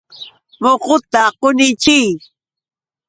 Muhuta 0.61 1.21
qunichiy. 1.39 2.09